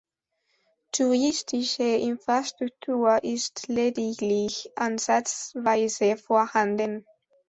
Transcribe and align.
Touristische 0.91 1.83
Infrastruktur 1.83 3.23
ist 3.23 3.67
lediglich 3.67 4.71
ansatzweise 4.75 6.17
vorhanden. 6.17 7.05